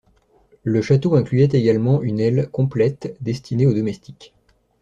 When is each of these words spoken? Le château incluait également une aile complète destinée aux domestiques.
Le 0.63 0.81
château 0.81 1.13
incluait 1.15 1.49
également 1.51 2.01
une 2.01 2.19
aile 2.19 2.49
complète 2.51 3.15
destinée 3.21 3.67
aux 3.67 3.73
domestiques. 3.75 4.33